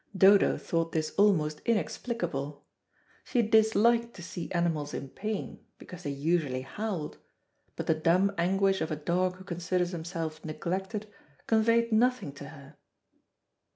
Dodo 0.17 0.57
thought 0.57 0.93
this 0.93 1.11
almost 1.15 1.61
inexplicable. 1.63 2.65
She 3.23 3.43
disliked 3.43 4.15
to 4.15 4.23
see 4.23 4.51
animals 4.51 4.95
in 4.95 5.09
pain, 5.09 5.59
because 5.77 6.01
they 6.01 6.09
usually 6.09 6.61
howled, 6.63 7.19
but 7.75 7.85
the 7.85 7.93
dumb 7.93 8.33
anguish 8.35 8.81
of 8.81 8.89
a 8.89 8.95
dog 8.95 9.35
who 9.35 9.43
considers 9.43 9.91
himself 9.91 10.43
neglected 10.43 11.05
conveyed 11.45 11.91
nothing 11.91 12.31
to 12.31 12.49
her. 12.49 12.77